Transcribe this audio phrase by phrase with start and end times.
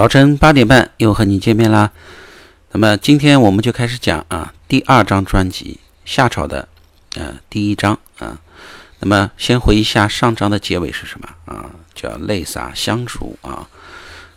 [0.00, 1.92] 早晨八点半又和你见面啦。
[2.70, 6.66] 那么今天我们就开始讲啊，第二张专辑夏朝的
[7.16, 8.38] 呃第一章啊。
[9.00, 11.68] 那么先回忆一下上章的结尾是什么啊？
[11.94, 13.68] 叫泪洒香烛啊。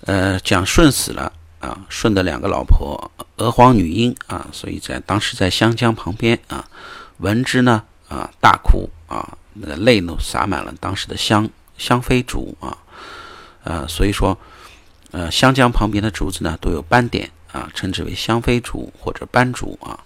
[0.01, 1.31] 呃，讲舜死了
[1.61, 6.67] 啊，舜的两个老婆娥皇女英啊，所以在当时在湘江旁边啊，
[7.19, 12.77] 闻之呢啊大哭啊，那个泪呢洒满了当时的香香妃竹啊，
[13.63, 14.37] 呃，所以说。
[15.13, 19.97] 呃，湘江旁边的竹子呢都有斑点啊，称之为香妃竹或者斑竹啊。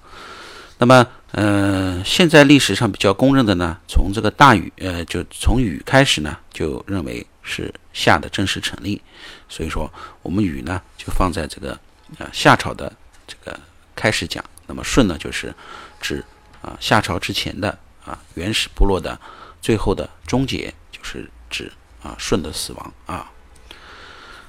[0.80, 9.02] 那么，呃，现在历史上比较公认的呢，从这个大禹，呃，就从禹开始呢，就认为是夏的正式成立。
[9.48, 9.90] 所以说，
[10.22, 11.72] 我们禹呢就放在这个
[12.20, 12.92] 啊夏朝的
[13.26, 13.58] 这个
[13.96, 14.44] 开始讲。
[14.68, 15.56] 那么舜呢就是
[16.02, 16.22] 指
[16.62, 17.70] 啊夏朝之前的
[18.06, 19.18] 啊原始部落的
[19.62, 21.72] 最后的终结，就是指
[22.04, 23.32] 啊舜的死亡啊。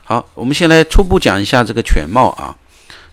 [0.09, 2.57] 好，我们先来初步讲一下这个全貌啊。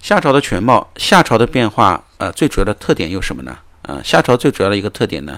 [0.02, 3.58] 夏朝的全貌，夏朝的变化，呃，最主要的特点有什么呢？
[3.82, 5.38] 呃，夏朝最主要的一个特点呢，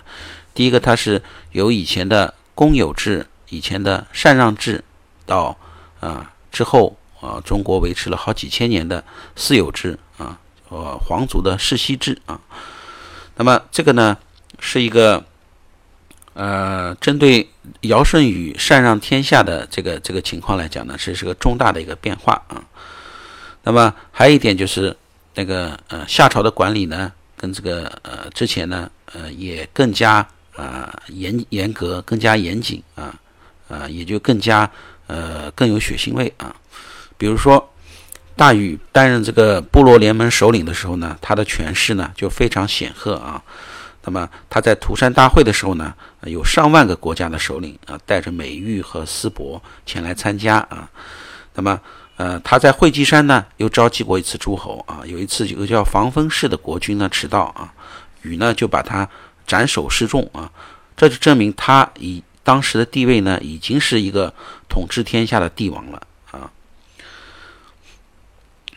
[0.54, 1.20] 第一个，它是
[1.54, 4.84] 由以前的公有制、以前的禅让制，
[5.26, 5.58] 到
[6.00, 9.04] 啊之后啊，中国维持了好几千年的
[9.36, 10.38] 私有制啊，
[10.70, 12.40] 呃，皇族的世袭制啊。
[13.38, 14.16] 那么这个呢，
[14.60, 15.26] 是一个。
[16.40, 17.50] 呃，针对
[17.82, 22.64] 尧舜禹禅让天下的这个这个情况来讲呢，这是个重大的一个变化啊。
[23.64, 24.96] 那么还有一点就是
[25.36, 33.14] 那个呃夏朝的管理呢，跟这个呃之前呢呃也更加啊严严格，更加严谨啊
[33.68, 34.70] 啊也就更加
[35.08, 36.56] 呃更有血腥味啊。
[37.18, 37.74] 比如说
[38.36, 43.44] 大禹担任这个部落联盟首领的时候呢，他的权势呢就非常显赫啊。
[44.08, 50.90] 那么他在涂山大会的时候呢，有上万个国家的首领啊，带着美玉和丝帛前来参加啊。
[51.56, 51.78] 那么，
[52.16, 55.02] 呃，他在会稽山呢，又召集过一次诸侯啊。
[55.06, 57.74] 有一次，有个叫防风氏的国君呢迟到啊，
[58.22, 59.06] 禹呢就把他
[59.46, 60.50] 斩首示众啊。
[60.96, 64.34] 这就证明他以当时的地位呢，已经是一个
[64.70, 66.02] 统治天下的帝王了。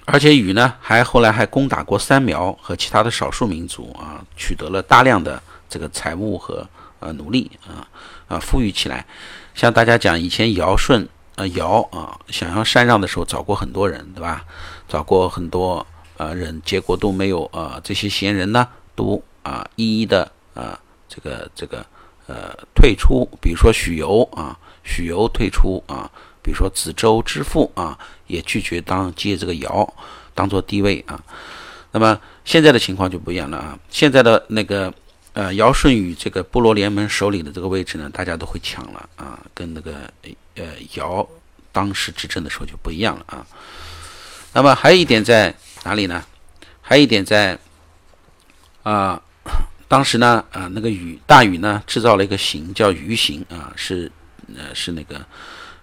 [0.07, 6.67] 而且禹呢，还后来还攻打过三苗和其他的少数民族啊，取得了大量的这个财物和
[6.99, 7.87] 呃奴隶啊
[8.27, 9.07] 啊，富裕起来。
[9.55, 11.07] 像大家讲以前尧舜
[11.37, 14.45] 呃尧啊，想要禅让的时候找过很多人，对吧？
[14.89, 17.81] 找过很多呃人，结果都没有啊。
[17.85, 18.67] 这些贤人呢，
[18.97, 20.77] 都啊一一的啊
[21.09, 21.87] 这个这个
[22.27, 23.29] 呃退出。
[23.41, 26.11] 比如说许由啊，许由退出啊。
[26.43, 29.95] 比如说子周之父啊，也拒绝当接这个尧
[30.35, 31.23] 当做帝位啊。
[31.93, 33.79] 那么现在的情况就不一样了啊。
[33.91, 34.93] 现在的那个
[35.33, 40.11] 呃尧舜禹这个部落联盟首领的这个位置呢，大家都会抢了啊，跟那个
[40.55, 40.65] 呃
[40.95, 41.27] 尧
[41.73, 43.47] 当时执政的时候就不一样了啊。
[44.53, 46.25] 那么还有一点在哪里呢？
[46.81, 47.57] 还有一点在
[48.83, 49.21] 啊，
[49.87, 54.11] 当时呢啊那个禹大禹呢制造了一个刑叫禹刑啊，是
[54.57, 55.25] 呃是那个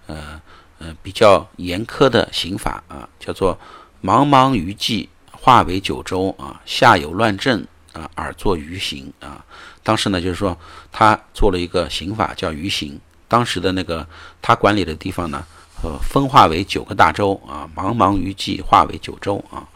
[0.08, 0.40] 呃。
[0.80, 3.58] 呃，比较严苛的刑法啊，叫做
[4.00, 9.44] “茫茫于际，化为九州啊，下有乱政啊，而作鱼刑啊。
[9.82, 10.56] 当时呢，就是说
[10.92, 12.96] 他做了一个刑法叫鱼刑。
[13.26, 14.06] 当时的那个
[14.40, 15.44] 他管理的地方呢，
[15.82, 19.66] 呃，分化为九个大洲啊，茫茫于际化为九州啊。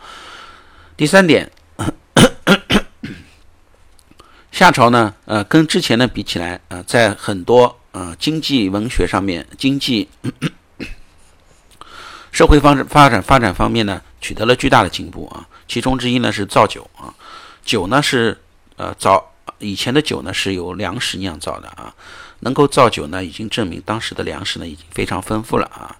[0.97, 1.50] 第三点，
[4.53, 10.08] 夏朝呢，呃，跟之前的比起来，呃，在很多呃经济文学上面，经济。
[12.32, 15.47] 社会发展发展发展方面呢，取得了巨大的进步啊。
[15.69, 17.12] 其中之一呢是造酒啊，
[17.62, 18.41] 酒呢是
[18.76, 19.22] 呃早
[19.58, 21.94] 以前的酒呢是由粮食酿造的啊，
[22.41, 25.94] 能够造酒呢，已经证明当时的粮食呢已经非常丰富了啊。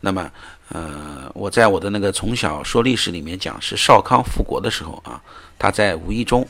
[0.00, 0.28] 那么
[0.70, 5.22] 呃，我在我的那个从小说历史里面讲，是少康复国的时候啊，
[5.56, 6.44] 他在无意中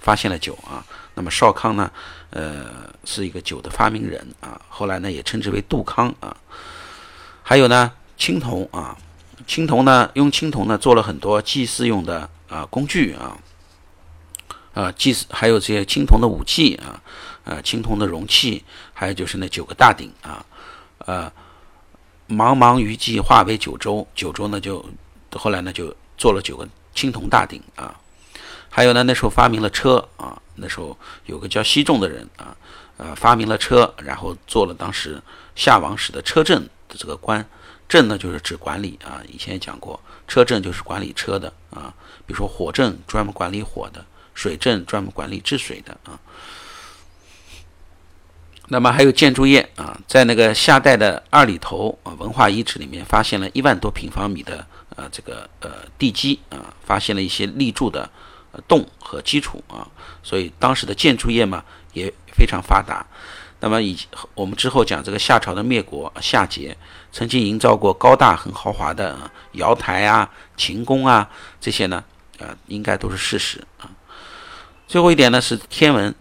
[0.00, 0.84] 发现了酒啊。
[1.14, 1.90] 那么少康呢，
[2.30, 2.66] 呃，
[3.04, 6.36] 是一个酒的发明人啊，后来呢也称之为杜康啊。
[7.42, 7.92] 还有呢。
[8.20, 8.94] 青铜啊，
[9.46, 13.34] 青铜呢，用青铜呢做了很多祭祀用的啊工具啊，
[14.74, 17.00] 啊祭祀还有这些青铜的武器啊，
[17.44, 18.62] 呃青铜的容器，
[18.92, 20.44] 还有就是那九个大鼎啊，
[20.98, 21.32] 呃
[22.28, 24.84] 茫茫余迹化为九州，九州呢就
[25.32, 27.98] 后来呢就做了九个青铜大鼎啊，
[28.70, 30.96] 还有呢那时候发明了车啊，那时候
[31.26, 32.56] 有个叫西仲的人啊，
[32.96, 35.20] 呃发明了车，然后做了当时
[35.54, 37.46] 夏王室的车政的这个官。
[37.88, 39.20] 政呢，就是指管理啊。
[39.26, 41.92] 以前也讲过，车政就是管理车的啊。
[42.24, 46.14] 比如说火政专门管理火的，水政专门管理治水的啊。
[48.68, 54.64] 那么还有建筑业啊，在那个夏代的二里头啊文化遗址里面，发现了一万多平方米的
[54.94, 58.08] 呃这个呃地基啊，发现了一些立柱的
[58.66, 59.86] 洞和基础啊，
[60.22, 63.06] 所以当时的建筑业嘛也非常发达。
[63.62, 63.94] 那么以
[64.34, 66.74] 我们之后讲这个夏朝的灭国，夏桀
[67.12, 71.28] 曾经营造过高大很豪华的瑶台啊、秦宫啊
[71.60, 72.02] 这些呢，
[72.38, 73.90] 呃，应该都是事实啊。
[74.88, 76.14] 最后一点呢是天文，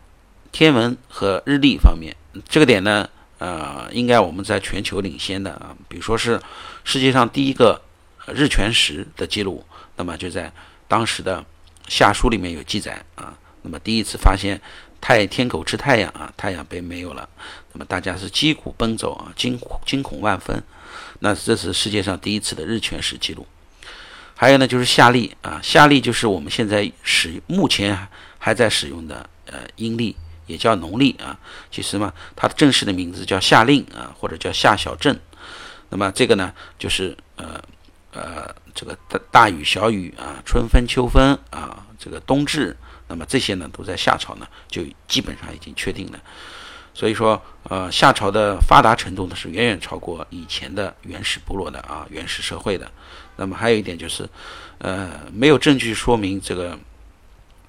[0.51, 2.13] 天文和日历方面。
[2.49, 6.39] 这个点呢，呃，应该我们在全球领先的啊，比如说是
[6.83, 7.81] 世界上第一个
[8.27, 9.65] 日全食的记录，
[9.95, 10.51] 那么就在
[10.89, 11.43] 当时的
[11.89, 13.37] 夏书里面有记载啊。
[13.63, 14.61] 那么第一次发现
[15.01, 17.27] 太天狗吃太阳啊，太阳被没有了，
[17.73, 20.63] 那么大家是击鼓奔走啊，惊惊恐万分。
[21.19, 23.45] 那这是世界上第一次的日全食记录。
[24.35, 28.07] 还有呢，就是夏历啊，夏历就是我们现在使目前
[28.37, 30.15] 还在使用的呃阴历。
[30.47, 31.37] 也叫农历啊，
[31.69, 35.15] 其实嘛，它的正式的名字叫夏令啊，或者叫夏小正。
[35.89, 37.61] 那么这个呢，就是呃
[38.11, 42.75] 呃，这个大大雨、小雨啊，春分、秋分啊，这个冬至，
[43.07, 46.19] 那么这些呢，都在夏朝呢，就基本上已经确定了。
[46.93, 52.89] 所以说，呃，夏朝的发达程度呢，是远远超过以前的原始部落的啊，原始社会的。
[53.35, 54.27] 那么还有一点就是，
[54.79, 56.77] 呃，没有证据说明这个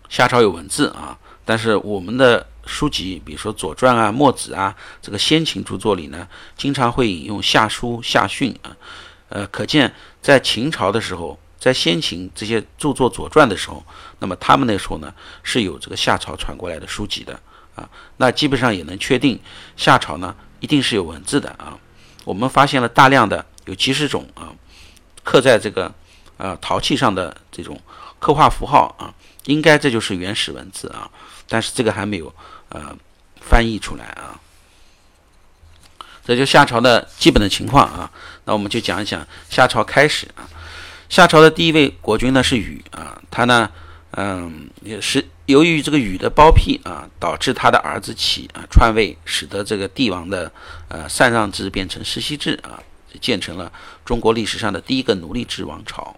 [0.08, 2.46] 夏朝有文字啊，但是我们的。
[2.66, 8.76] 书籍，比如说《左传》啊、《墨子》啊，这个先秦著作里呢，经常会引用夏书、夏训啊，
[9.30, 9.92] 呃，可见
[10.22, 13.84] 在秦朝的时候，在先秦这些著作《左传》的时候，
[14.18, 15.12] 那么他们那时候呢
[15.42, 17.38] 是有这个夏朝传过来的书籍的
[17.74, 19.38] 啊，那基本上也能确定
[19.76, 21.78] 夏朝呢一定是有文字的啊。
[22.24, 24.52] 我们发现了大量的有几十种啊，
[25.24, 25.92] 刻在这个
[26.36, 27.80] 呃陶器上的这种
[28.18, 29.14] 刻画符号啊，
[29.44, 31.10] 应该这就是原始文字啊，
[31.48, 32.32] 但是这个还没有。
[32.72, 32.96] 呃，
[33.40, 34.38] 翻译出来啊，
[36.24, 38.10] 这就夏朝的基本的情况啊。
[38.44, 40.48] 那我们就讲一讲夏朝开始啊。
[41.08, 43.70] 夏朝的第一位国君呢是禹啊，他呢，
[44.12, 50.52] 嗯，也是由于这个禹的包庇啊，导致他的儿子启啊篡位，使得这个帝王的
[50.88, 52.78] 呃禅让制变成世袭制啊，
[53.20, 53.72] 建成了
[54.04, 56.16] 中国历史上的第一个奴隶制王朝。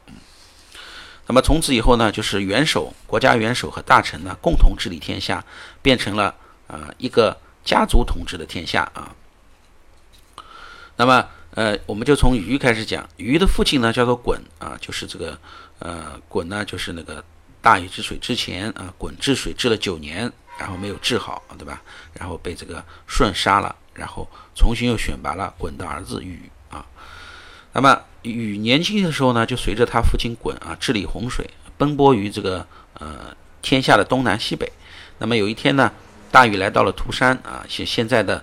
[1.26, 5.44] 那么从此以后呢，就是元首、国家元首和大臣呢共同治理天下，
[5.81, 6.34] 变成了。
[6.69, 9.14] 啊，一个家族统治的天下啊。
[11.02, 11.26] 那么，
[11.56, 13.04] 呃，我们就从禹开始讲。
[13.16, 15.37] 禹的父亲呢，叫做鲧啊，就是这个，
[15.81, 17.25] 呃，鲧呢，就是那个
[17.60, 21.82] 大禹治水之前啊，鲧治水治了九年，然后没有治好，对吧？
[22.14, 26.87] 然后被这个舜杀了，然后重新又选拔了鲧的儿子禹啊。
[27.72, 32.64] 那么，禹年轻的时候呢，就随着他父亲鲧啊治理洪水，奔波于这个
[32.94, 34.70] 呃天下的东南西北。
[35.19, 35.90] 那么有一天呢。
[36.31, 38.43] 大禹来到了涂山啊，现现在的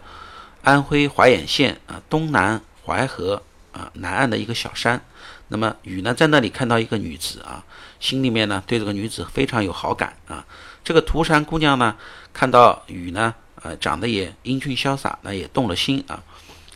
[0.69, 5.01] 安徽怀远县啊东南淮河啊南岸的一个小山。
[5.47, 7.63] 那么禹呢在那里看到一个女子啊，
[7.99, 10.45] 心里面呢对这个女子非常有好感啊。
[10.83, 11.95] 这个涂山姑娘呢
[12.31, 13.33] 看到禹呢，
[13.63, 16.23] 呃长得也英俊潇洒，那也动了心啊。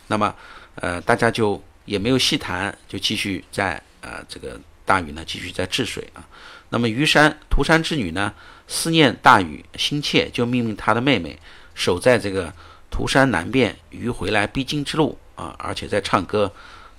[0.08, 0.34] 那么
[0.74, 6.26] 呃大家就也没有细谈，就继续在呃这个大禹呢继续在治水啊。
[6.70, 8.34] 那么虞山涂山之女呢？
[8.66, 11.38] 思念大禹心切，就命令他的妹妹
[11.74, 12.50] 守在这个
[12.94, 15.52] 涂山南边，鱼回来必经之路啊！
[15.58, 16.52] 而且在唱歌，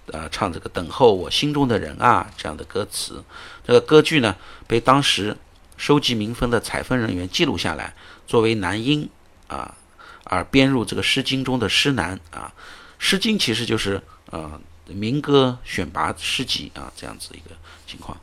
[0.07, 3.23] 呃，唱这个等候我心中的人啊这样的歌词。
[3.65, 4.35] 这个歌剧呢，
[4.67, 5.37] 被当时
[5.77, 7.93] 收集民风的采风人员记录下来，
[8.27, 9.09] 作为南音
[9.47, 9.73] 啊，
[10.25, 12.51] 而编入这个《诗经》中的诗南啊。
[12.99, 17.55] 《诗经》其实就是呃民歌选拔诗集啊这样子一个
[17.87, 18.17] 情况。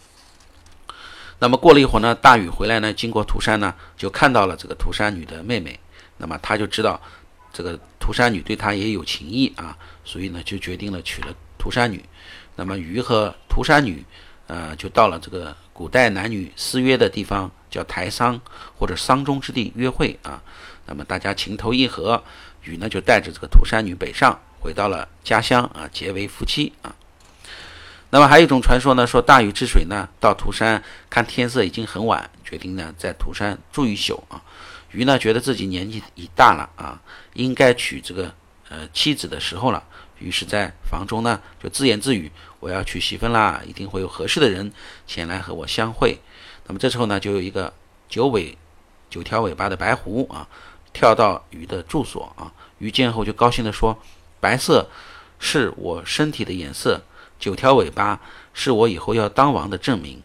[1.38, 5.80] 那么过了一会儿呢，大禹回来呢，经过涂山呢，就看到了这个涂山女的妹妹。
[6.18, 7.00] 那么他就知道，
[7.52, 12.02] 这个涂山女对他也有情意啊，所以呢，就决定了娶了涂山女。
[12.56, 14.04] 那么禹和涂山女，
[14.46, 18.40] 呃，就到了这个古代男女私约的地方，叫台桑
[18.78, 20.42] 或者桑中之地约会啊。
[20.86, 22.22] 那么大家情投意合，
[22.62, 26.94] 禹呢就带着这个涂山女北上，回到了家乡啊，结为夫妻啊。
[28.10, 34.42] 那么还有一种传说呢，说大禹治水呢，到涂山看天色已经很晚，决定呢在涂山住一宿啊。
[34.92, 37.00] 鱼呢觉得自己年纪已大了啊，
[37.34, 38.32] 应该娶这个
[38.68, 39.82] 呃妻子的时候了，
[40.18, 42.30] 于是，在房中呢就自言自语
[42.60, 44.70] ：“我要娶媳妇啦，一定会有合适的人
[45.06, 46.18] 前来和我相会。”
[46.66, 47.72] 那么这时候呢，就有一个
[48.08, 48.56] 九尾
[49.10, 50.46] 九条尾巴的白狐啊，
[50.92, 52.52] 跳到鱼的住所啊。
[52.78, 53.98] 鱼见后就高兴地说
[54.40, 54.88] ：“白色
[55.38, 57.02] 是我身体的颜色。”
[57.40, 58.20] 九条尾巴
[58.54, 60.22] 是我以后要当王的证明。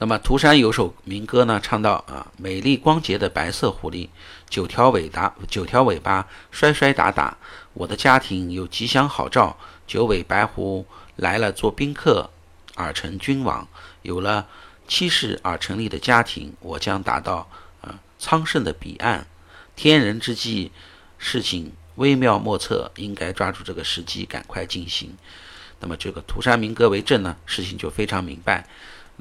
[0.00, 4.08] 那么涂山有首民歌呢，唱到啊，美丽光洁的白色狐狸，
[4.48, 7.36] 九条尾巴，九条尾巴摔摔打打，
[7.74, 10.86] 我的家庭有吉祥好兆，九尾白狐
[11.16, 12.30] 来了做宾客，
[12.76, 13.66] 尔成君王，
[14.02, 14.46] 有了
[14.86, 17.48] 七世而成立的家庭，我将达到
[17.80, 19.26] 啊昌盛的彼岸，
[19.74, 20.70] 天人之际，
[21.18, 25.16] 事情微妙莫测，应该抓住这个时机，赶快进行。
[25.80, 28.64] 那么这个涂山民歌为证呢，事情就非常明白。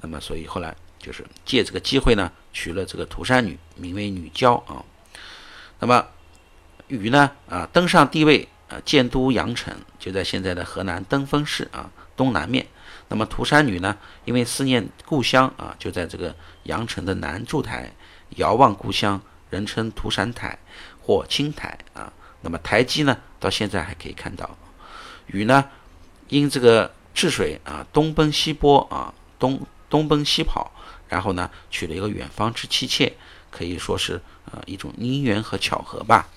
[0.01, 4.85] 那么，所以后来就是借这个机会呢，娶了这个涂山女，名为女娇啊。
[5.79, 6.05] 那么
[6.87, 12.65] 禹呢，啊登上帝位，啊建都阳城，就在现在的河南登封市啊东南面。
[13.09, 17.91] 那么涂山女呢，因为思念故乡啊，就在这个阳城的南筑台，
[18.35, 20.57] 遥望故乡，人称涂山台
[21.01, 22.13] 或青台啊。
[22.41, 24.57] 那么台基呢，到现在还可以看到。
[25.27, 25.65] 禹呢，
[26.29, 29.59] 因这个治水啊，东奔西波啊，东。
[29.89, 30.72] 东奔西跑，
[31.08, 33.13] 然后呢，娶了一个远方之妻妾，
[33.50, 36.27] 可以说是呃一种姻缘和巧合吧。